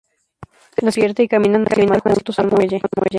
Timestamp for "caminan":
1.27-1.63